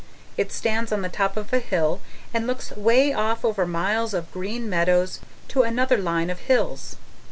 It 0.35 0.51
stands 0.51 0.91
on 0.91 1.03
the 1.03 1.09
top 1.09 1.37
of 1.37 1.53
a 1.53 1.59
hill 1.59 2.01
and 2.33 2.47
looks 2.47 2.71
way 2.71 3.13
off 3.13 3.45
over 3.45 3.67
miles 3.67 4.15
of 4.15 4.31
green 4.31 4.67
meadows 4.67 5.19
to 5.49 5.61
another 5.61 5.97
line 5.99 6.31
of 6.31 6.39
hills. 6.39 6.95